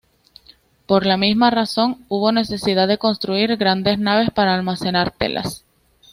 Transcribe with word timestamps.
Por 0.87 1.05
la 1.05 1.15
misma 1.15 1.51
razón 1.51 2.03
hubo 2.09 2.31
necesidad 2.31 2.87
de 2.87 2.97
construir 2.97 3.55
grandes 3.55 3.99
naves 3.99 4.31
para 4.31 4.55
almacenar 4.55 5.11
telas. 5.11 5.63